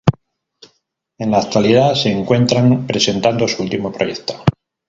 [1.19, 4.43] En la actualidad se encuentran presentando su último proyecto.